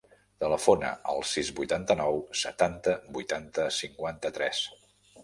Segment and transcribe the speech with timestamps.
[0.43, 4.65] Telefona al sis, vuitanta-nou, setanta, vuitanta, cinquanta-tres.